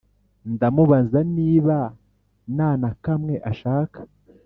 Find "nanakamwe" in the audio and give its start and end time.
2.55-3.35